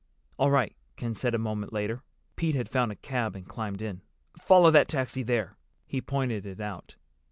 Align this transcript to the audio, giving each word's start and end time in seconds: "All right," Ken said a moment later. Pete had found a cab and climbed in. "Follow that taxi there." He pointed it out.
"All 0.39 0.49
right," 0.49 0.75
Ken 0.95 1.13
said 1.13 1.35
a 1.35 1.37
moment 1.37 1.73
later. 1.73 2.01
Pete 2.35 2.55
had 2.55 2.67
found 2.71 2.91
a 2.91 2.95
cab 2.95 3.35
and 3.35 3.47
climbed 3.47 3.83
in. 3.83 4.01
"Follow 4.41 4.71
that 4.71 4.87
taxi 4.87 5.21
there." 5.21 5.57
He 5.85 6.01
pointed 6.01 6.43
it 6.43 6.59
out. 6.59 6.95